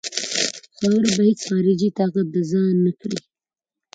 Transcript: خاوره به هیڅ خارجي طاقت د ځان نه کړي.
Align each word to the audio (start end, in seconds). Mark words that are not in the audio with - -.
خاوره 0.77 1.09
به 1.15 1.23
هیڅ 1.29 1.41
خارجي 1.49 1.89
طاقت 1.99 2.25
د 2.31 2.37
ځان 2.51 2.75
نه 2.85 2.91
کړي. 2.99 3.19